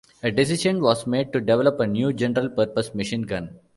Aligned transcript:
A 0.23 0.31
decision 0.31 0.81
was 0.81 1.05
made 1.05 1.31
to 1.31 1.39
develop 1.39 1.79
a 1.79 1.85
new 1.85 2.11
general-purpose 2.11 2.95
machine 2.95 3.21
gun. 3.21 3.59